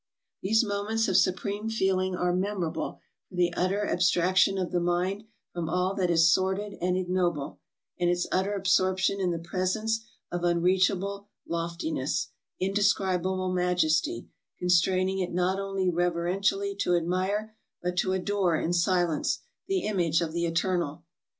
[0.41, 5.25] These moments of supreme feel ing are memorable for the utter abstraction of the mind
[5.53, 7.59] from all that is sordid and ignoble,
[7.99, 12.29] and its utter absorption in the presence of unreachable loftiness,
[12.59, 14.27] indescribable majesty,
[14.59, 20.19] con straining it not only reverentially to admire, but to adore in silence, the image
[20.19, 21.03] of the Eternal.